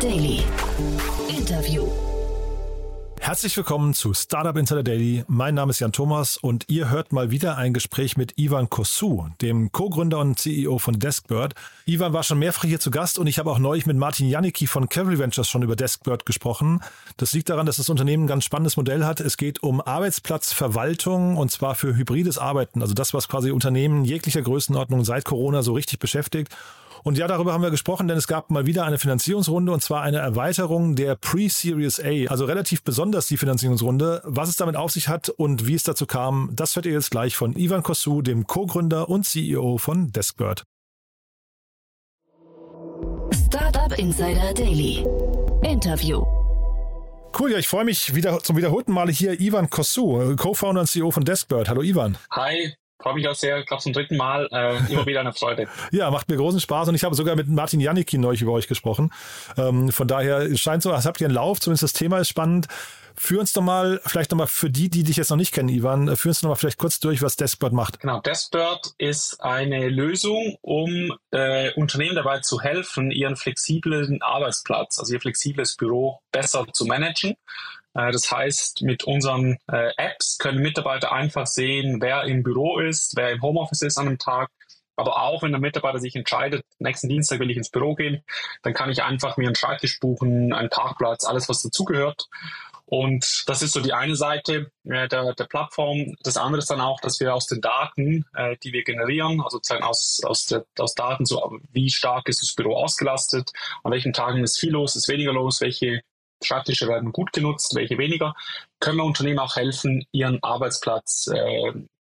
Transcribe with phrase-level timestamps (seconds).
[0.00, 0.44] Daily.
[1.28, 1.88] Interview.
[3.20, 5.24] Herzlich willkommen zu Startup Insider Daily.
[5.26, 9.26] Mein Name ist Jan Thomas und ihr hört mal wieder ein Gespräch mit Ivan Kosu,
[9.42, 11.54] dem Co-Gründer und CEO von Deskbird.
[11.84, 14.68] Ivan war schon mehrfach hier zu Gast und ich habe auch neulich mit Martin Janicki
[14.68, 16.80] von Cavalry Ventures schon über Deskbird gesprochen.
[17.16, 19.18] Das liegt daran, dass das Unternehmen ein ganz spannendes Modell hat.
[19.18, 24.42] Es geht um Arbeitsplatzverwaltung und zwar für hybrides Arbeiten, also das, was quasi Unternehmen jeglicher
[24.42, 26.54] Größenordnung seit Corona so richtig beschäftigt.
[27.04, 30.02] Und ja, darüber haben wir gesprochen, denn es gab mal wieder eine Finanzierungsrunde und zwar
[30.02, 34.22] eine Erweiterung der Pre-Series A, also relativ besonders die Finanzierungsrunde.
[34.24, 37.10] Was es damit auf sich hat und wie es dazu kam, das hört ihr jetzt
[37.10, 40.64] gleich von Ivan Kosu, dem Co-Gründer und CEO von Deskbird.
[43.46, 45.06] Startup Insider Daily.
[45.62, 46.24] Interview.
[47.38, 51.10] Cool, ja, ich freue mich wieder zum wiederholten Male hier Ivan Kosu, Co-Founder und CEO
[51.10, 51.68] von Deskbird.
[51.68, 52.16] Hallo Ivan.
[52.32, 55.68] Hi, freue mich auch sehr, ich glaube zum dritten Mal, äh, immer wieder eine Freude.
[55.92, 58.68] ja, macht mir großen Spaß und ich habe sogar mit Martin Janicki neulich über euch
[58.68, 59.12] gesprochen.
[59.56, 62.28] Ähm, von daher es scheint so, als habt ihr einen Lauf, zumindest das Thema ist
[62.28, 62.66] spannend.
[63.14, 66.16] Führ uns doch mal, vielleicht nochmal für die, die dich jetzt noch nicht kennen, Ivan,
[66.16, 67.98] führ uns doch mal vielleicht kurz durch, was Deskbird macht.
[67.98, 75.14] Genau, Deskbird ist eine Lösung, um äh, Unternehmen dabei zu helfen, ihren flexiblen Arbeitsplatz, also
[75.14, 77.36] ihr flexibles Büro besser zu managen.
[77.94, 83.16] Äh, das heißt, mit unseren äh, Apps können Mitarbeiter einfach sehen, wer im Büro ist,
[83.16, 84.50] wer im Homeoffice ist an einem Tag.
[84.96, 88.24] Aber auch wenn der Mitarbeiter sich entscheidet, nächsten Dienstag will ich ins Büro gehen,
[88.62, 92.26] dann kann ich einfach mir einen Schreibtisch buchen, einen Parkplatz, alles was dazugehört.
[92.90, 96.16] Und das ist so die eine Seite äh, der, der Plattform.
[96.22, 99.60] Das andere ist dann auch, dass wir aus den Daten, äh, die wir generieren, also
[99.82, 103.52] aus, aus, der, aus Daten, so wie stark ist das Büro ausgelastet,
[103.84, 106.00] an welchen Tagen ist viel los, ist weniger los, welche
[106.42, 108.34] Schreibtische werden gut genutzt, welche weniger,
[108.80, 111.72] können wir Unternehmen auch helfen, ihren Arbeitsplatz äh,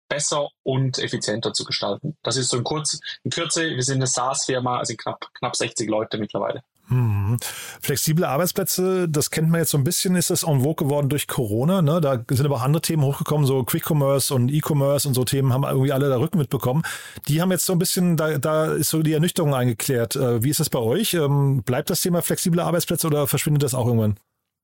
[0.10, 2.18] besser und effizienter zu gestalten.
[2.24, 5.88] Das ist so in, kurz, in Kürze, wir sind eine SaaS-Firma, also knapp, knapp 60
[5.90, 6.64] Leute mittlerweile.
[6.90, 7.38] Mhm.
[7.82, 11.28] Flexible Arbeitsplätze, das kennt man jetzt so ein bisschen, ist das en vogue geworden durch
[11.28, 11.82] Corona.
[11.82, 12.02] Ne?
[12.02, 15.64] Da sind aber andere Themen hochgekommen, so Quick Commerce und E-Commerce und so Themen haben
[15.64, 16.84] irgendwie alle da Rücken mitbekommen.
[17.28, 20.16] Die haben jetzt so ein bisschen, da, da ist so die Ernüchterung eingeklärt.
[20.16, 21.14] Äh, wie ist das bei euch?
[21.14, 24.20] Ähm, bleibt das Thema flexible Arbeitsplätze oder verschwindet das auch irgendwann?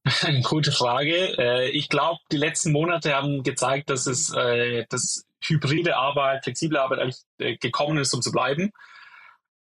[0.44, 1.38] Gute Frage.
[1.38, 6.78] Äh, ich glaube, die letzten Monate haben gezeigt, dass es äh, dass hybride Arbeit, flexible
[6.78, 8.72] Arbeit eigentlich gekommen ist, um zu bleiben.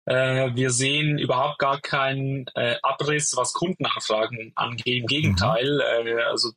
[0.07, 5.01] Äh, wir sehen überhaupt gar keinen äh, Abriss, was Kundenanfragen angeht.
[5.01, 6.07] Im Gegenteil, mhm.
[6.07, 6.51] äh, also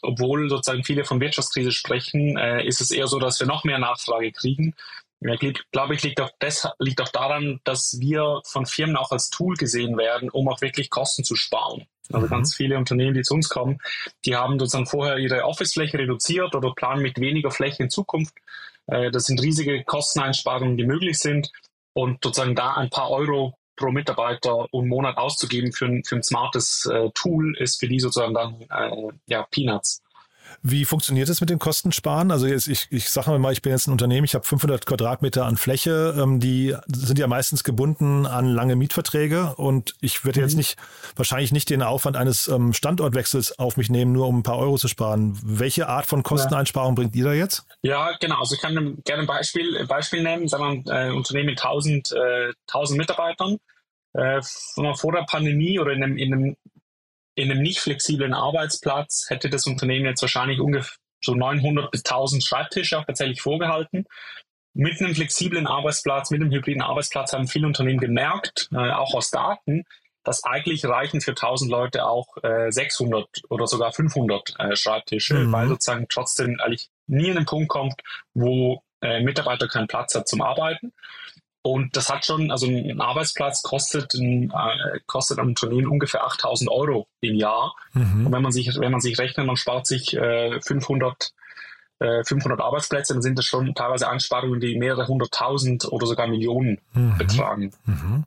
[0.00, 3.78] obwohl sozusagen viele von Wirtschaftskrise sprechen, äh, ist es eher so, dass wir noch mehr
[3.78, 4.74] Nachfrage kriegen.
[5.20, 9.28] Ich glaube, ich liegt auch, das, liegt auch daran, dass wir von Firmen auch als
[9.28, 11.86] Tool gesehen werden, um auch wirklich Kosten zu sparen.
[12.10, 12.30] Also mhm.
[12.30, 13.80] ganz viele Unternehmen, die zu uns kommen,
[14.24, 18.34] die haben sozusagen vorher ihre Office-Fläche reduziert oder planen mit weniger Fläche in Zukunft.
[18.86, 21.52] Äh, das sind riesige Kosteneinsparungen, die möglich sind.
[21.98, 26.22] Und sozusagen da ein paar Euro pro Mitarbeiter und Monat auszugeben für ein, für ein
[26.22, 30.00] smartes äh, Tool ist für die sozusagen dann äh, ja, Peanuts.
[30.62, 32.30] Wie funktioniert es mit dem Kostensparen?
[32.30, 35.44] Also jetzt, ich, ich sage mal, ich bin jetzt ein Unternehmen, ich habe 500 Quadratmeter
[35.44, 40.46] an Fläche, ähm, die sind ja meistens gebunden an lange Mietverträge und ich werde mhm.
[40.46, 40.76] jetzt nicht,
[41.16, 44.76] wahrscheinlich nicht den Aufwand eines ähm, Standortwechsels auf mich nehmen, nur um ein paar Euro
[44.78, 45.38] zu sparen.
[45.42, 46.94] Welche Art von Kosteneinsparung ja.
[46.96, 47.64] bringt ihr da jetzt?
[47.82, 48.40] Ja, genau.
[48.40, 50.48] Also ich kann gerne ein Beispiel, Beispiel nennen.
[50.48, 53.58] Sagen wir, ein äh, Unternehmen mit 1000, äh, 1000 Mitarbeitern.
[54.14, 56.56] Äh, vor der Pandemie oder in einem, in einem
[57.38, 62.44] in einem nicht flexiblen Arbeitsplatz hätte das Unternehmen jetzt wahrscheinlich ungefähr so 900 bis 1000
[62.44, 64.06] Schreibtische auch tatsächlich vorgehalten.
[64.74, 69.30] Mit einem flexiblen Arbeitsplatz, mit einem hybriden Arbeitsplatz haben viele Unternehmen gemerkt, äh, auch aus
[69.30, 69.84] Daten,
[70.24, 75.52] dass eigentlich reichen für 1000 Leute auch äh, 600 oder sogar 500 äh, Schreibtische, mhm.
[75.52, 78.00] weil sozusagen trotzdem eigentlich nie an den Punkt kommt,
[78.34, 80.92] wo äh, Mitarbeiter keinen Platz hat zum Arbeiten.
[81.62, 86.70] Und das hat schon, also ein Arbeitsplatz kostet ein, äh, kostet ein Unternehmen ungefähr 8000
[86.70, 87.74] Euro im Jahr.
[87.92, 88.26] Mhm.
[88.26, 91.32] Und wenn man sich, wenn man sich rechnet, man spart sich äh, 500,
[91.98, 96.80] äh, 500 Arbeitsplätze, dann sind das schon teilweise Einsparungen, die mehrere hunderttausend oder sogar Millionen
[96.92, 97.18] mhm.
[97.18, 97.72] betragen.
[97.84, 98.24] Mhm.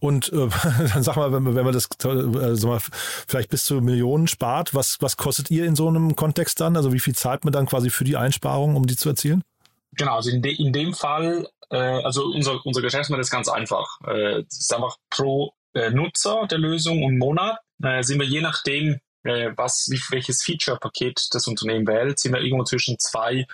[0.00, 0.48] Und äh,
[0.92, 2.80] dann sag mal, wenn, wenn man das äh, sag mal,
[3.28, 6.76] vielleicht bis zu Millionen spart, was, was kostet ihr in so einem Kontext dann?
[6.76, 9.44] Also wie viel zahlt man dann quasi für die Einsparung, um die zu erzielen?
[9.92, 13.98] Genau, also in, de, in dem Fall äh, also unser, unser Geschäftsmodell ist ganz einfach.
[14.06, 18.42] Äh, es ist einfach pro äh, Nutzer der Lösung und Monat äh, sind wir je
[18.42, 23.46] nachdem, äh, was, wie, welches Feature-Paket das Unternehmen wählt, sind wir irgendwo zwischen zwei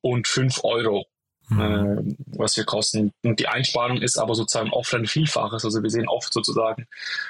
[0.00, 1.04] und fünf Euro.
[1.48, 1.60] Mhm.
[1.60, 3.12] Äh, was wir kosten.
[3.22, 5.64] Und die Einsparung ist aber sozusagen oft ein Vielfaches.
[5.64, 6.86] Also wir sehen oft sozusagen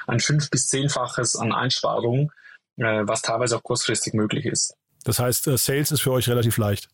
[0.07, 2.31] ein fünf- bis zehnfaches an Einsparungen,
[2.77, 4.75] was teilweise auch kurzfristig möglich ist.
[5.05, 6.89] Das heißt, Sales ist für euch relativ leicht.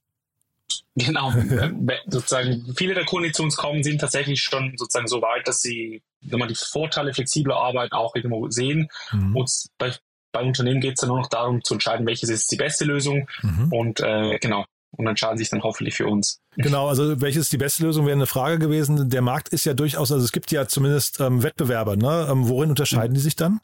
[0.97, 1.33] Genau.
[2.07, 5.63] sozusagen viele der Kunden, die zu uns kommen, sind tatsächlich schon sozusagen so weit, dass
[5.63, 8.89] sie wenn man die Vorteile flexibler Arbeit auch irgendwo sehen.
[9.13, 9.37] Mhm.
[9.37, 9.93] Und bei,
[10.33, 13.29] bei Unternehmen geht es dann nur noch darum zu entscheiden, welches ist die beste Lösung.
[13.43, 13.73] Mhm.
[13.73, 16.41] Und äh, genau, und entscheiden sich dann hoffentlich für uns.
[16.57, 19.09] Genau, also welches ist die beste Lösung, wäre eine Frage gewesen.
[19.09, 22.29] Der Markt ist ja durchaus, also es gibt ja zumindest ähm, Wettbewerber, ne?
[22.31, 23.61] Ähm, worin unterscheiden die sich dann?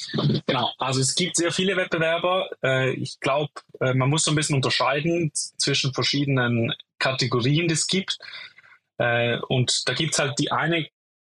[0.46, 2.48] Genau, also es gibt sehr viele Wettbewerber.
[2.62, 3.50] Äh, ich glaube,
[3.80, 8.18] äh, man muss so ein bisschen unterscheiden zwischen verschiedenen Kategorien, es gibt.
[8.98, 10.86] Äh, und da gibt es halt die eine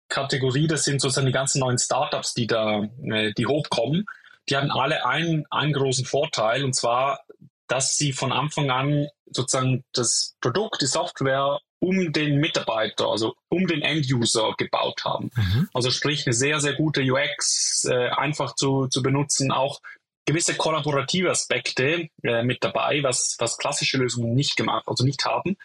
[0.08, 4.06] Kategorie, das sind sozusagen die ganzen neuen Startups, die da, äh, die hochkommen.
[4.49, 7.20] Die haben alle einen, einen großen Vorteil, und zwar,
[7.66, 13.66] dass sie von Anfang an sozusagen das Produkt, die Software um den Mitarbeiter, also um
[13.66, 15.31] den End-User gebaut haben.
[15.37, 15.69] Mhm.
[15.72, 19.81] Also sprich eine sehr, sehr gute UX, äh, einfach zu, zu benutzen, auch
[20.28, 25.56] gewisse kollaborative Aspekte äh, mit dabei, was, was klassische Lösungen nicht gemacht, also nicht haben.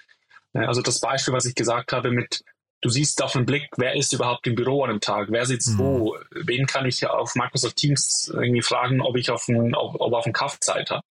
[0.54, 2.44] Äh, also das Beispiel, was ich gesagt habe mit,
[2.82, 5.74] du siehst auf den Blick, wer ist überhaupt im Büro an einem Tag, wer sitzt
[5.74, 5.80] mhm.
[5.80, 10.14] wo, wen kann ich auf Microsoft Teams irgendwie fragen, ob ich auf einen, ob, ob
[10.14, 11.06] auf einen Zeit habe.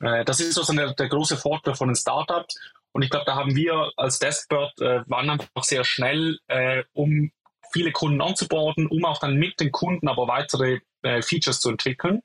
[0.00, 2.60] Äh, das ist sozusagen der, der große Vorteil von den Startups.
[2.92, 7.32] Und ich glaube, da haben wir als Deskbird äh, waren einfach sehr schnell, äh, um
[7.72, 12.22] viele Kunden anzuborden, um auch dann mit den Kunden aber weitere äh, Features zu entwickeln.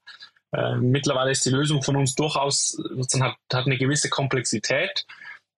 [0.53, 2.77] Äh, mittlerweile ist die Lösung von uns durchaus,
[3.19, 5.05] hat, hat eine gewisse Komplexität.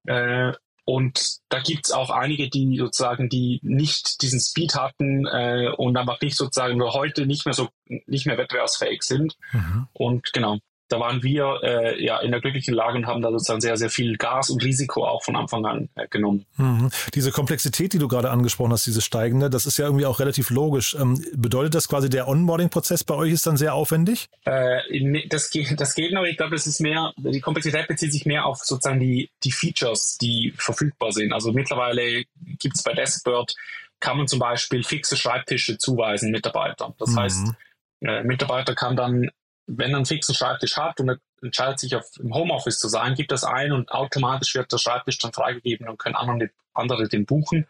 [0.08, 0.54] Äh,
[0.86, 5.98] und da gibt es auch einige, die sozusagen, die nicht diesen Speed hatten äh, und
[5.98, 7.70] einfach nicht sozusagen heute nicht mehr so
[8.06, 9.36] nicht mehr wettbewerbsfähig sind.
[9.52, 9.88] Mhm.
[9.94, 13.62] Und genau, da waren wir äh, ja in der glücklichen Lage und haben da sozusagen
[13.62, 16.46] sehr, sehr viel Gas und Risiko auch von Anfang an äh, genommen.
[16.58, 16.92] Mhm.
[17.14, 20.50] Diese Komplexität, die du gerade angesprochen hast, diese steigende, das ist ja irgendwie auch relativ
[20.52, 20.96] logisch.
[21.00, 24.30] Ähm, bedeutet das quasi, der Onboarding-Prozess bei euch ist dann sehr aufwendig?
[24.46, 26.24] Äh, das, geht, das geht noch.
[26.24, 30.18] Ich glaube, das ist mehr, die Komplexität bezieht sich mehr auf sozusagen die, die Features,
[30.20, 31.34] die verfügbar sind.
[31.34, 32.26] Also mittlerweile
[32.60, 33.56] gibt es bei Deskbird,
[34.00, 36.94] kann man zum Beispiel fixe Schreibtische zuweisen Mitarbeitern.
[37.00, 37.20] Das mhm.
[37.20, 37.48] heißt,
[38.02, 39.32] äh, Mitarbeiter kann dann
[39.68, 43.32] wenn er einen fixen Schreibtisch hat und entscheidet sich auf im Homeoffice zu sein, gibt
[43.32, 47.68] das ein und automatisch wird der Schreibtisch dann freigegeben und können andere, andere den buchen.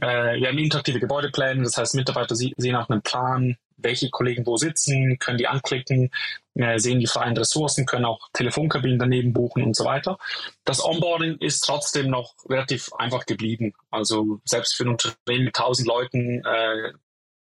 [0.00, 4.56] Äh, wir haben interaktive Gebäudepläne, das heißt Mitarbeiter sehen auch einen Plan, welche Kollegen wo
[4.56, 6.10] sitzen, können die anklicken,
[6.54, 10.18] äh, sehen die freien Ressourcen, können auch Telefonkabinen daneben buchen und so weiter.
[10.64, 13.72] Das Onboarding ist trotzdem noch relativ einfach geblieben.
[13.90, 16.92] Also selbst für ein Unternehmen mit 1000 Leuten äh,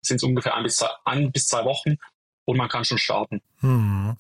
[0.03, 1.99] sind es ungefähr ein bis, zwei, ein bis zwei Wochen
[2.51, 3.41] und man kann schon starten.
[3.61, 4.17] Hm.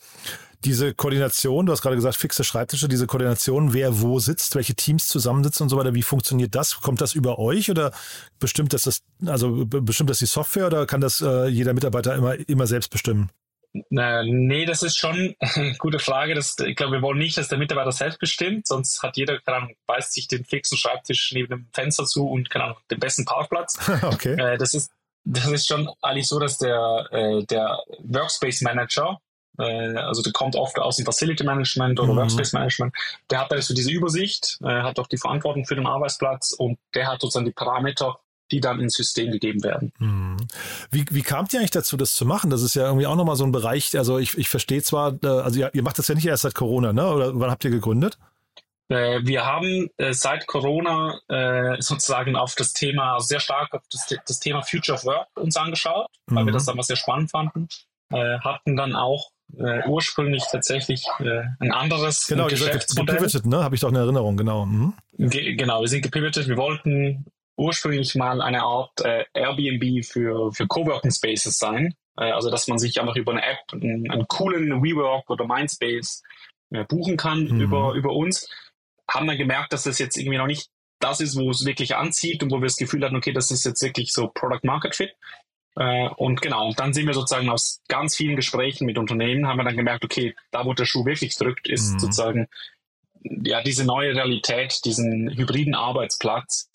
[0.64, 5.08] Diese Koordination, du hast gerade gesagt, fixe Schreibtische, diese Koordination, wer wo sitzt, welche Teams
[5.08, 6.80] zusammensitzen und so weiter, wie funktioniert das?
[6.82, 7.92] Kommt das über euch oder
[8.38, 12.34] bestimmt das, das also bestimmt das die Software oder kann das äh, jeder Mitarbeiter immer,
[12.48, 13.30] immer selbst bestimmen?
[13.72, 16.34] Nee, das ist schon eine gute Frage.
[16.34, 19.58] Das, ich glaube, wir wollen nicht, dass der Mitarbeiter selbst bestimmt, sonst hat jeder, keine
[19.58, 23.24] Ahnung, beißt sich den fixen Schreibtisch neben dem Fenster zu und keine Ahnung, den besten
[23.24, 23.78] Parkplatz.
[24.02, 24.34] okay.
[24.34, 24.90] Äh, das ist
[25.24, 29.18] das ist schon eigentlich so, dass der, äh, der Workspace Manager,
[29.58, 32.18] äh, also der kommt oft aus dem Facility Management oder mhm.
[32.18, 32.94] Workspace Management,
[33.30, 36.78] der hat da so diese Übersicht, äh, hat auch die Verantwortung für den Arbeitsplatz und
[36.94, 38.18] der hat sozusagen die Parameter,
[38.50, 39.92] die dann ins System gegeben werden.
[39.98, 40.36] Mhm.
[40.90, 42.50] Wie, wie kamt ihr eigentlich dazu, das zu machen?
[42.50, 45.26] Das ist ja irgendwie auch nochmal so ein Bereich, also ich, ich verstehe zwar, äh,
[45.26, 47.06] also ihr, ihr macht das ja nicht erst seit Corona, ne?
[47.06, 48.18] Oder wann habt ihr gegründet?
[48.90, 54.12] Äh, wir haben äh, seit Corona äh, sozusagen auf das Thema, sehr stark auf das,
[54.26, 56.34] das Thema Future of Work uns angeschaut, mhm.
[56.34, 56.54] weil wir mhm.
[56.54, 57.68] das damals sehr spannend fanden.
[58.12, 59.30] hatten dann auch
[59.86, 61.06] ursprünglich tatsächlich
[61.60, 63.16] ein anderes genau, Geschäftsmodell.
[63.16, 63.62] Gepivotet, ne?
[63.62, 64.66] Habe ich doch eine Erinnerung, genau.
[64.66, 64.94] Mhm.
[65.18, 66.48] Ge genau, wir sind gepivotet.
[66.48, 69.00] Wir wollten ursprünglich mal eine Art
[69.34, 71.94] Airbnb für, für Coworking Spaces sein.
[72.16, 76.22] also, dass man sich einfach über eine App einen, einen coolen WeWork oder Mindspace
[76.88, 77.60] buchen kann mhm.
[77.60, 78.48] über, über uns
[79.10, 82.42] haben dann gemerkt, dass das jetzt irgendwie noch nicht das ist, wo es wirklich anzieht
[82.42, 85.14] und wo wir das Gefühl hatten, okay, das ist jetzt wirklich so Product Market Fit.
[85.76, 89.58] Äh, und genau, und dann sind wir sozusagen aus ganz vielen Gesprächen mit Unternehmen, haben
[89.58, 91.98] wir dann gemerkt, okay, da wo der Schuh wirklich drückt, ist mhm.
[92.00, 92.48] sozusagen
[93.22, 96.69] ja diese neue Realität, diesen hybriden Arbeitsplatz,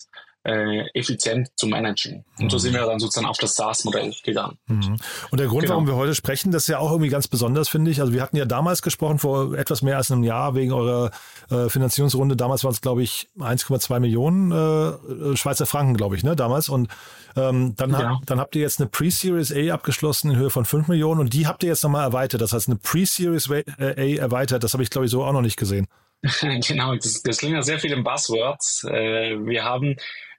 [0.46, 2.24] äh, effizient zu managen.
[2.38, 4.56] Und so sind wir dann sozusagen auf das SaaS-Modell gegangen.
[4.66, 4.96] Mhm.
[5.30, 5.74] Und der Grund, genau.
[5.74, 8.00] warum wir heute sprechen, das ist ja auch irgendwie ganz besonders, finde ich.
[8.00, 11.10] Also wir hatten ja damals gesprochen, vor etwas mehr als einem Jahr, wegen eurer
[11.50, 12.36] äh, Finanzierungsrunde.
[12.36, 16.68] Damals waren es, glaube ich, 1,2 Millionen äh, Schweizer Franken, glaube ich, ne, damals.
[16.68, 16.88] Und
[17.34, 17.98] ähm, dann, ja.
[17.98, 21.34] ha dann habt ihr jetzt eine Pre-Series A abgeschlossen in Höhe von 5 Millionen und
[21.34, 22.40] die habt ihr jetzt nochmal erweitert.
[22.40, 25.56] Das heißt, eine Pre-Series A erweitert, das habe ich, glaube ich, so auch noch nicht
[25.56, 25.88] gesehen.
[26.40, 28.84] genau, das, das klingt ja sehr viel in Buzzwords.
[28.84, 29.96] Äh, wir haben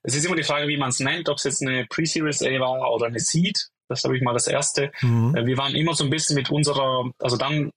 [0.08, 2.60] es ist immer die Frage, wie man es nennt, ob es jetzt eine Pre-Series A
[2.62, 3.68] war oder eine Seed.
[3.90, 4.90] Das ist, glaube ich, mal das Erste.
[5.02, 5.36] Mhm.
[5.36, 7.72] Äh, wir waren immer so ein bisschen mit unserer, also dann,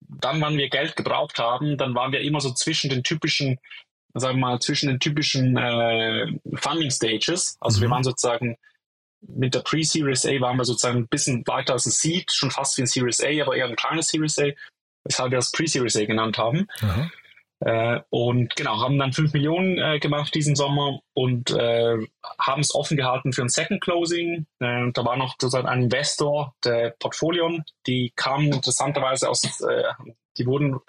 [0.00, 3.58] dann, wann wir Geld gebraucht haben, dann waren wir immer so zwischen den typischen,
[4.14, 7.56] sagen wir mal, zwischen den typischen äh, Funding Stages.
[7.60, 7.82] Also mhm.
[7.82, 8.56] wir waren sozusagen
[9.20, 12.76] mit der Pre-Series A waren wir sozusagen ein bisschen weiter als ein Seed, schon fast
[12.76, 14.50] wie ein Series A, aber eher ein kleines Series A,
[15.04, 16.68] weshalb wir das Pre-Series A genannt haben.
[17.64, 21.96] Äh, und genau, haben dann 5 Millionen äh, gemacht diesen Sommer und äh,
[22.38, 24.46] haben es offen gehalten für ein Second Closing.
[24.58, 29.84] Äh, da war noch sozusagen ein Investor, der Portfolion, die kamen interessanterweise aus, äh,
[30.38, 30.80] die wurden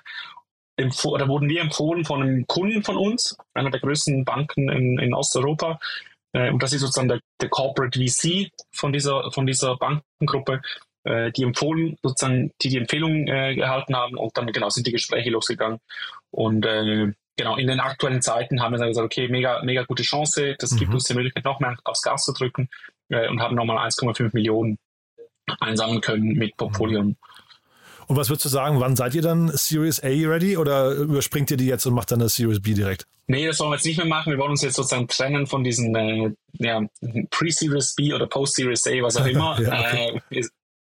[1.03, 5.13] oder wurden wir empfohlen von einem Kunden von uns, einer der größten Banken in, in
[5.13, 5.80] Osteuropa.
[6.34, 10.62] Äh, und das ist sozusagen der, der Corporate VC von dieser, von dieser Bankengruppe,
[11.04, 14.92] äh, die empfohlen, sozusagen, die die Empfehlung äh, gehalten haben und dann genau sind die
[14.92, 15.80] Gespräche losgegangen.
[16.32, 20.04] Und äh, genau, in den aktuellen Zeiten haben wir dann gesagt, okay, mega, mega gute
[20.04, 20.78] Chance, das mhm.
[20.78, 22.70] gibt uns die Möglichkeit, noch mehr aufs Gas zu drücken
[23.10, 24.78] äh, und haben nochmal 1,5 Millionen
[25.60, 27.04] einsammeln können mit Portfolio.
[27.04, 27.16] Mhm.
[28.08, 31.58] Und was würdest du sagen, wann seid ihr dann Series A ready oder überspringt ihr
[31.58, 33.08] die jetzt und macht dann eine Series B direkt?
[33.28, 34.32] Nee, das wollen wir jetzt nicht mehr machen.
[34.32, 36.82] Wir wollen uns jetzt sozusagen trennen von diesen äh, ja,
[37.32, 39.60] Pre-Series B oder Post-Series A, was auch immer.
[39.62, 40.22] ja, okay.
[40.32, 40.44] äh,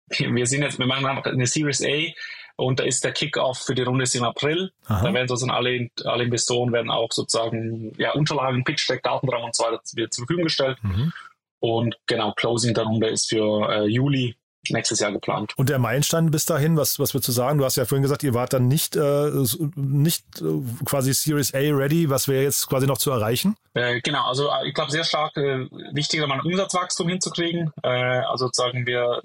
[0.10, 2.14] wir, sind jetzt, wir machen einfach eine Series A
[2.58, 4.72] und da ist der Kickoff für die Runde im April.
[4.86, 5.04] Aha.
[5.04, 9.56] Da werden sozusagen alle, alle Investoren werden auch sozusagen ja, Unterlagen, Pitch Deck, Datenraum und
[9.56, 10.78] so weiter zur Verfügung gestellt.
[10.82, 11.12] Mhm.
[11.60, 14.36] Und genau, Closing der Runde ist für äh, Juli
[14.70, 15.54] nächstes Jahr geplant.
[15.58, 17.58] Und der Meilenstein bis dahin, was, was würdest du sagen?
[17.58, 19.32] Du hast ja vorhin gesagt, ihr wart dann nicht, äh,
[19.76, 20.46] nicht äh,
[20.86, 22.10] quasi Series A ready.
[22.10, 23.56] Was wäre jetzt quasi noch zu erreichen?
[23.74, 27.72] Äh, genau, also äh, ich glaube sehr stark äh, wichtiger, mal ein Umsatzwachstum hinzukriegen.
[27.84, 29.22] Äh, also sagen wir,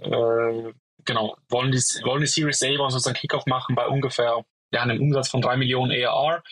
[1.05, 5.01] genau, wollen die, wollen die Series A, wollen sozusagen Kickoff machen bei ungefähr ja, einem
[5.01, 6.43] Umsatz von drei Millionen ARR.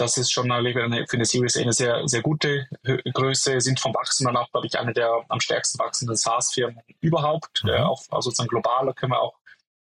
[0.00, 2.66] Das ist schon eine, für eine Series A eine sehr, sehr gute
[3.12, 7.62] Größe, sind vom Wachstum dann auch, glaube ich, eine der am stärksten wachsenden SaaS-Firmen überhaupt,
[7.64, 7.70] mhm.
[7.70, 9.34] äh, auch, also sozusagen global, da können wir auch,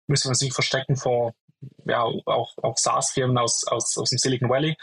[0.07, 1.33] müssen wir uns nicht verstecken vor,
[1.87, 4.77] ja, auch, auch SaaS-Firmen aus, aus, aus dem Silicon Valley.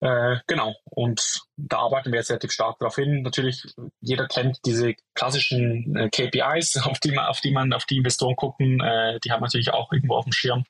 [0.00, 3.20] Äh, genau, und da arbeiten wir jetzt relativ stark darauf hin.
[3.22, 3.66] Natürlich,
[4.00, 8.36] jeder kennt diese klassischen äh, KPIs, auf die man, auf die man, auf die Investoren
[8.36, 10.64] gucken, äh, die haben natürlich auch irgendwo auf dem Schirm.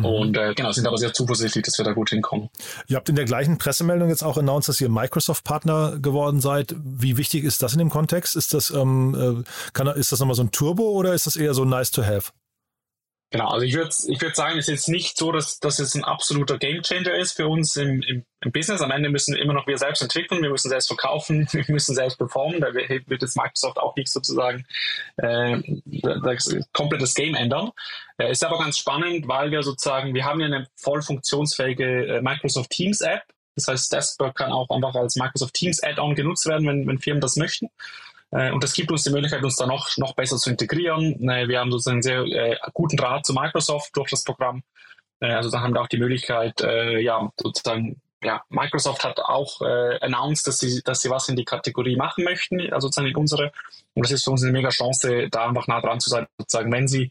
[0.00, 0.04] Mhm.
[0.04, 2.48] Und äh, genau, sind aber sehr zuversichtlich, dass wir da gut hinkommen.
[2.86, 6.74] Ihr habt in der gleichen Pressemeldung jetzt auch announced, dass ihr Microsoft-Partner geworden seid.
[6.82, 8.36] Wie wichtig ist das in dem Kontext?
[8.36, 11.54] Ist das, ähm, äh, kann, ist das nochmal so ein Turbo oder ist das eher
[11.54, 12.32] so nice to have?
[13.32, 15.94] Genau, also ich würde ich würd sagen, es ist jetzt nicht so, dass, dass es
[15.94, 18.80] ein absoluter Gamechanger ist für uns im, im, im Business.
[18.80, 22.18] Am Ende müssen immer noch wir selbst entwickeln, wir müssen selbst verkaufen, wir müssen selbst
[22.18, 22.60] performen.
[22.60, 24.66] Da wird jetzt Microsoft auch nicht sozusagen
[25.18, 25.62] äh,
[26.24, 27.70] das komplettes Game ändern.
[28.18, 32.22] Äh, ist aber ganz spannend, weil wir sozusagen, wir haben ja eine voll funktionsfähige äh,
[32.22, 33.22] Microsoft Teams App.
[33.54, 37.20] Das heißt, Desktop kann auch einfach als Microsoft Teams Add-on genutzt werden, wenn, wenn Firmen
[37.20, 37.68] das möchten.
[38.30, 41.28] Äh, und das gibt uns die Möglichkeit, uns da noch, noch besser zu integrieren.
[41.28, 44.62] Äh, wir haben sozusagen einen sehr äh, guten Draht zu Microsoft durch das Programm.
[45.22, 50.46] Also da haben wir auch die Möglichkeit, ja, sozusagen ja, Microsoft hat auch äh, announced,
[50.46, 53.52] dass sie, dass sie was in die Kategorie machen möchten, also sozusagen in unsere.
[53.94, 56.72] Und das ist für uns eine mega Chance, da einfach nah dran zu sein, sozusagen,
[56.72, 57.10] wenn sie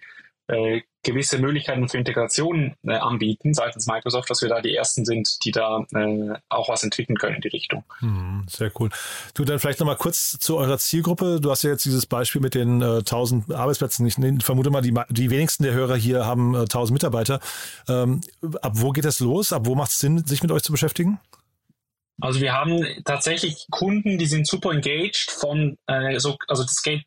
[0.49, 5.43] äh, gewisse Möglichkeiten für Integration äh, anbieten seitens Microsoft, dass wir da die ersten sind,
[5.45, 7.83] die da äh, auch was entwickeln können in die Richtung.
[7.99, 8.89] Hm, sehr cool.
[9.33, 11.39] Du dann vielleicht nochmal kurz zu eurer Zielgruppe.
[11.39, 14.05] Du hast ja jetzt dieses Beispiel mit den äh, 1000 Arbeitsplätzen.
[14.07, 17.39] Ich, ich, vermute mal, die, die wenigsten der Hörer hier haben äh, 1000 Mitarbeiter.
[17.87, 18.21] Ähm,
[18.61, 19.53] ab wo geht das los?
[19.53, 21.19] Ab wo macht es Sinn, sich mit euch zu beschäftigen?
[22.21, 27.05] Also wir haben tatsächlich Kunden, die sind super engaged von, äh, so, also das geht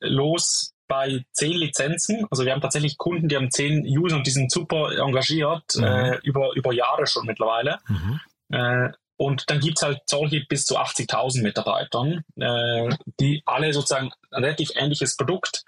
[0.00, 2.26] los bei zehn Lizenzen.
[2.30, 5.84] Also wir haben tatsächlich Kunden, die haben zehn User und die sind super engagiert, mhm.
[5.84, 7.78] äh, über, über Jahre schon mittlerweile.
[7.88, 8.20] Mhm.
[8.50, 14.10] Äh, und dann gibt es halt solche bis zu 80.000 Mitarbeitern, äh, die alle sozusagen
[14.32, 15.64] ein relativ ähnliches Produkt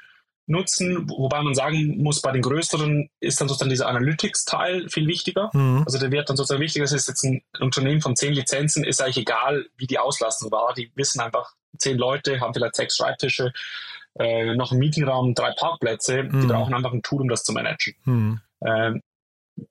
[0.47, 5.49] nutzen, wobei man sagen muss, bei den größeren ist dann sozusagen dieser Analytics-Teil viel wichtiger.
[5.55, 5.85] Mhm.
[5.87, 9.01] Also der wird dann sozusagen wichtiger, das ist jetzt ein Unternehmen von zehn Lizenzen, ist
[9.01, 10.75] eigentlich egal, wie die Auslastung war.
[10.75, 13.55] Die wissen einfach, zehn Leute haben vielleicht sechs Schreibtische,
[14.19, 16.41] äh, noch ein Meetingraum, drei Parkplätze, mhm.
[16.41, 17.95] die brauchen einfach ein Tool, um das zu managen.
[18.05, 18.41] Mhm.
[18.65, 19.01] Ähm,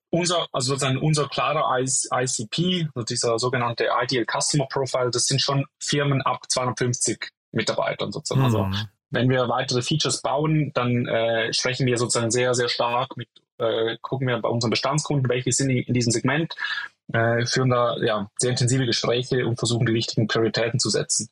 [0.09, 5.65] unser, also sozusagen unser klarer ICP, also dieser sogenannte Ideal Customer Profile, das sind schon
[5.79, 8.41] Firmen ab 250 Mitarbeitern sozusagen.
[8.41, 8.45] Mhm.
[8.45, 13.27] Also wenn wir weitere Features bauen, dann äh, sprechen wir sozusagen sehr, sehr stark mit,
[13.59, 16.55] äh, gucken wir bei unseren Bestandskunden, welche sind in diesem Segment,
[17.11, 21.29] äh, führen da ja, sehr intensive Gespräche und versuchen die richtigen Prioritäten zu setzen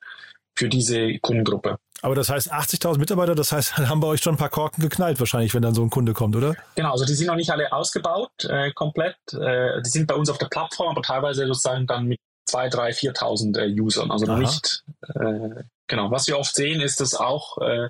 [0.56, 1.78] für diese Kundengruppe.
[2.02, 5.20] Aber das heißt 80.000 Mitarbeiter, das heißt, haben bei euch schon ein paar Korken geknallt
[5.20, 6.56] wahrscheinlich, wenn dann so ein Kunde kommt, oder?
[6.76, 9.18] Genau, also die sind noch nicht alle ausgebaut äh, komplett.
[9.34, 13.56] Äh, die sind bei uns auf der Plattform, aber teilweise sozusagen dann mit 2.000, 3.000,
[13.56, 14.12] 4.000 äh, Usern.
[14.12, 14.84] Also noch nicht.
[15.16, 17.90] Äh, genau, was wir oft sehen, ist, dass auch, äh,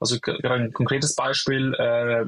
[0.00, 2.24] also ein konkretes Beispiel, äh,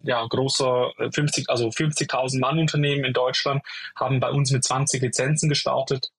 [0.00, 3.62] ja, großer 50, also 50.000 Mann Unternehmen in Deutschland
[3.96, 6.12] haben bei uns mit 20 Lizenzen gestartet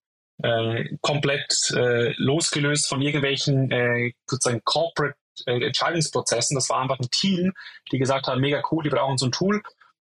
[0.44, 5.16] äh, komplett äh, losgelöst von irgendwelchen äh, sozusagen Corporate
[5.46, 6.56] äh, Entscheidungsprozessen.
[6.56, 7.54] Das war einfach ein Team,
[7.92, 9.62] die gesagt haben, mega cool, die brauchen so ein Tool.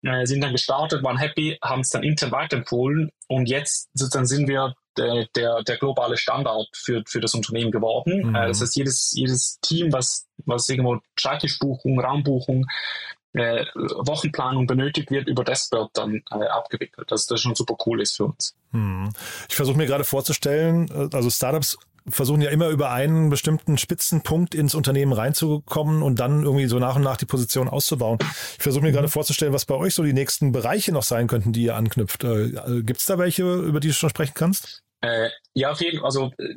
[0.03, 4.47] Äh, sind dann gestartet, waren happy, haben es dann intern weiterempfohlen und jetzt sozusagen sind
[4.47, 8.29] wir der, der, der globale Standard für, für das Unternehmen geworden.
[8.29, 8.35] Mhm.
[8.35, 12.65] Äh, das heißt, jedes, jedes Team, was, was irgendwo Schreibtischbuchung, Raumbuchung,
[13.35, 17.11] äh, Wochenplanung benötigt wird, über Deskbird dann äh, abgewickelt.
[17.11, 18.55] Das, das schon super cool ist für uns.
[18.71, 19.09] Hm.
[19.49, 21.77] Ich versuche mir gerade vorzustellen, äh, also Startups
[22.07, 26.95] versuchen ja immer über einen bestimmten Spitzenpunkt ins Unternehmen reinzukommen und dann irgendwie so nach
[26.95, 28.19] und nach die Position auszubauen.
[28.21, 28.95] Ich versuche mir mhm.
[28.95, 32.23] gerade vorzustellen, was bei euch so die nächsten Bereiche noch sein könnten, die ihr anknüpft.
[32.23, 34.83] Äh, Gibt es da welche, über die du schon sprechen kannst?
[35.01, 36.05] Äh, ja, auf jeden Fall.
[36.05, 36.55] Also äh,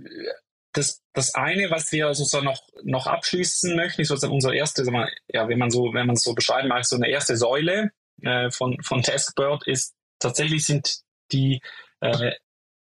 [0.72, 5.10] das, das eine, was wir sozusagen noch, noch abschließen möchten, ist sozusagen unsere erste, mal,
[5.28, 7.90] ja, wenn man so, wenn man es so beschreiben mag, so eine erste Säule
[8.22, 11.00] äh, von, von Taskbird ist tatsächlich sind
[11.32, 11.60] die
[12.00, 12.32] äh,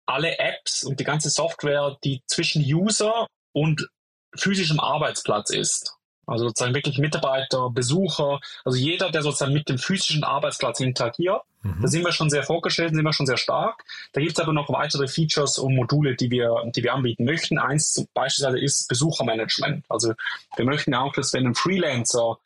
[0.06, 3.88] alle Apps und die ganze Software, die zwischen User und
[4.36, 5.96] physischem Arbeitsplatz ist.
[6.26, 11.42] Also sozusagen wirklich Mitarbeiter, Besucher, also jeder, der sozusagen mit dem physischen Arbeitsplatz interagiert.
[11.62, 11.82] Mhm.
[11.82, 13.84] Da sind wir schon sehr vorgestellt, sind wir schon sehr stark.
[14.12, 17.58] Da gibt es aber noch weitere Features und Module, die wir, die wir anbieten möchten.
[17.58, 19.84] Eins beispielsweise ist Besuchermanagement.
[19.88, 20.14] Also
[20.56, 22.38] wir möchten auch, dass wenn ein Freelancer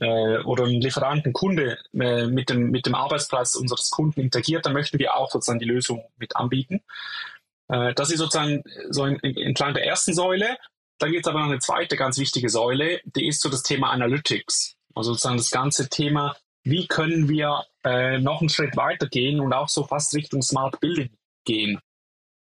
[0.00, 4.64] äh, oder ein Lieferant, ein Kunde äh, mit, dem, mit dem Arbeitsplatz unseres Kunden interagiert,
[4.64, 6.80] dann möchten wir auch sozusagen die Lösung mit anbieten.
[7.68, 10.56] Äh, das ist sozusagen so entlang der ersten Säule.
[10.98, 13.90] Dann gibt es aber noch eine zweite ganz wichtige Säule, die ist so das Thema
[13.90, 14.76] Analytics.
[14.94, 19.52] Also sozusagen das ganze Thema, wie können wir äh, noch einen Schritt weiter gehen und
[19.52, 21.10] auch so fast Richtung Smart Building
[21.44, 21.80] gehen.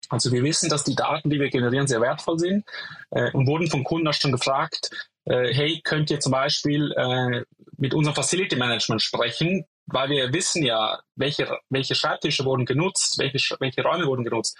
[0.09, 2.65] Also wir wissen, dass die Daten, die wir generieren, sehr wertvoll sind
[3.11, 4.89] äh, und wurden vom Kunden auch schon gefragt,
[5.25, 7.43] äh, hey, könnt ihr zum Beispiel äh,
[7.77, 13.55] mit unserem Facility Management sprechen, weil wir wissen ja, welche, welche Schreibtische wurden genutzt, welche,
[13.59, 14.57] welche Räume wurden genutzt.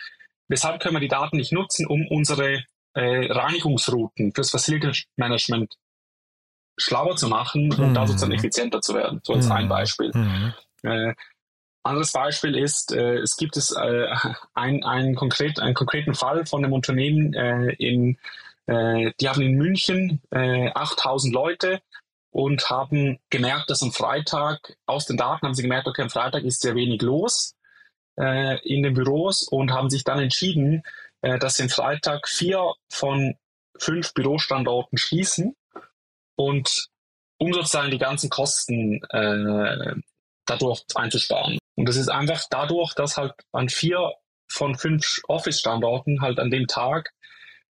[0.50, 5.76] Weshalb können wir die Daten nicht nutzen, um unsere äh, Reinigungsrouten fürs Facility Management
[6.78, 7.94] schlauer zu machen und mhm.
[7.94, 9.20] da sozusagen effizienter zu werden.
[9.24, 9.52] So als mhm.
[9.52, 10.12] ein Beispiel.
[10.14, 10.54] Mhm.
[10.84, 11.14] Äh,
[11.84, 14.08] anderes Beispiel ist, äh, es gibt es äh,
[14.54, 18.18] ein, ein konkret, einen konkreten Fall von einem Unternehmen äh, in
[18.68, 21.82] äh, die haben in München äh, 8000 Leute
[22.32, 26.44] und haben gemerkt, dass am Freitag, aus den Daten haben sie gemerkt, okay, am Freitag
[26.44, 27.56] ist sehr wenig los
[28.20, 30.84] äh, in den Büros und haben sich dann entschieden,
[31.22, 33.36] äh, dass sie am Freitag vier von
[33.80, 35.56] fünf Bürostandorten schließen
[36.38, 36.88] und
[37.40, 39.96] um sozusagen die ganzen Kosten äh,
[40.46, 41.60] dadurch einzusparen.
[41.76, 44.14] Und das ist einfach dadurch, dass halt an vier
[44.50, 47.12] von fünf Office-Standorten halt an dem Tag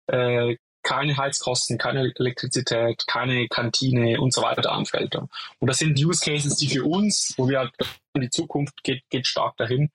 [0.07, 5.15] äh, keine Heizkosten, keine Elektrizität, keine Kantine und so weiter anfällt.
[5.17, 5.29] Und
[5.61, 7.73] das sind Use Cases, die für uns, wo wir halt
[8.15, 9.91] in die Zukunft geht, geht stark dahin,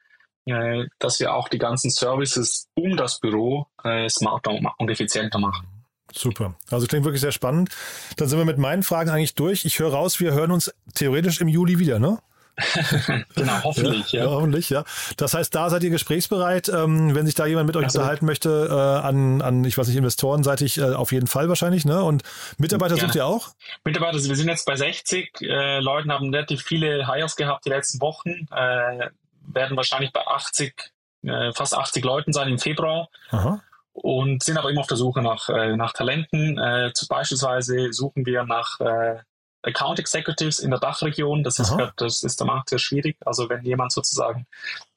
[0.46, 5.73] äh, dass wir auch die ganzen Services um das Büro äh, smarter und effizienter machen.
[6.16, 6.56] Super.
[6.70, 7.70] Also klingt wirklich sehr spannend.
[8.18, 9.66] Dann sind wir mit meinen Fragen eigentlich durch.
[9.66, 12.20] Ich höre raus, wir hören uns theoretisch im Juli wieder, ne?
[13.36, 14.30] genau, hoffentlich, ja, ja.
[14.30, 14.84] Hoffentlich, ja.
[15.18, 16.70] Das heißt, da seid ihr gesprächsbereit.
[16.70, 19.88] Ähm, wenn sich da jemand mit euch also, unterhalten möchte, äh, an, an, ich weiß
[19.88, 22.04] nicht, investorenseitig äh, auf jeden Fall wahrscheinlich, ne?
[22.04, 22.22] Und
[22.60, 23.50] Mitarbeiter sucht ihr auch?
[23.84, 27.70] Mitarbeiter, also wir sind jetzt bei 60 äh, Leuten, haben relativ viele Hires gehabt die
[27.70, 29.10] letzten Wochen, äh,
[29.48, 30.76] werden wahrscheinlich bei 80,
[31.24, 33.10] äh, fast 80 Leuten sein im Februar.
[33.32, 33.62] Aha
[33.94, 36.58] und sind aber immer auf der Suche nach, äh, nach Talenten.
[36.58, 39.20] Äh, beispielsweise suchen wir nach äh,
[39.64, 41.44] Account Executives in der Dachregion.
[41.44, 43.18] Das ist, das ist der Markt sehr schwierig.
[43.26, 44.46] Also wenn jemand sozusagen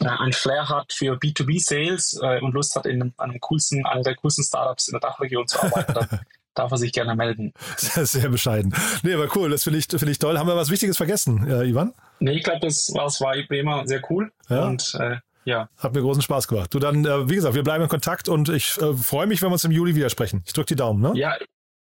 [0.01, 4.03] äh, ein Flair hat für B2B Sales äh, und Lust hat, in einem coolsten, einer
[4.03, 6.21] der coolsten Startups in der Dachregion zu arbeiten, dann
[6.55, 7.53] darf er sich gerne melden.
[7.77, 8.75] Sehr, sehr bescheiden.
[9.03, 10.39] Nee, aber cool, das finde ich, finde ich toll.
[10.39, 11.93] Haben wir was Wichtiges vergessen, äh, Ivan?
[12.19, 14.33] Nee, ich glaube, das, das war wie immer sehr cool.
[14.49, 14.65] Ja.
[14.65, 15.71] Und äh, ja.
[15.79, 16.75] Hat mir großen Spaß gemacht.
[16.75, 19.49] Du dann, äh, wie gesagt, wir bleiben in Kontakt und ich äh, freue mich, wenn
[19.49, 20.43] wir uns im Juli widersprechen.
[20.45, 21.13] Ich drücke die Daumen, ne?
[21.15, 21.37] Ja,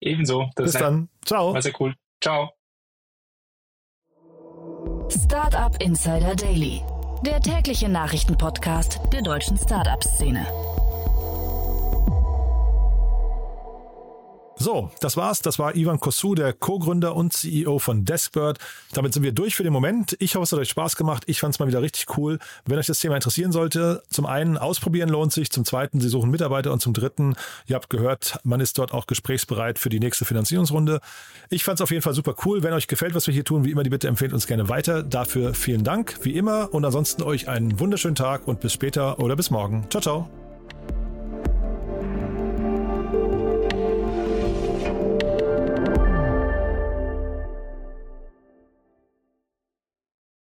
[0.00, 0.50] ebenso.
[0.54, 1.08] Das Bis dann.
[1.24, 1.54] Ciao.
[1.54, 1.94] War sehr cool.
[2.22, 2.50] Ciao.
[5.10, 6.82] Startup Insider Daily,
[7.24, 10.46] der tägliche Nachrichtenpodcast der deutschen Startup-Szene.
[14.60, 15.40] So, das war's.
[15.40, 18.58] Das war Ivan Kosu, der Co-Gründer und CEO von Deskbird.
[18.92, 20.16] Damit sind wir durch für den Moment.
[20.18, 21.22] Ich hoffe, es hat euch Spaß gemacht.
[21.26, 22.38] Ich fand es mal wieder richtig cool.
[22.66, 26.30] Wenn euch das Thema interessieren sollte, zum einen ausprobieren lohnt sich, zum zweiten, Sie suchen
[26.30, 30.24] Mitarbeiter und zum dritten, ihr habt gehört, man ist dort auch gesprächsbereit für die nächste
[30.24, 31.00] Finanzierungsrunde.
[31.50, 32.62] Ich fand es auf jeden Fall super cool.
[32.64, 35.04] Wenn euch gefällt, was wir hier tun, wie immer, die Bitte empfehlt uns gerne weiter.
[35.04, 36.74] Dafür vielen Dank, wie immer.
[36.74, 39.86] Und ansonsten euch einen wunderschönen Tag und bis später oder bis morgen.
[39.88, 40.28] Ciao, ciao.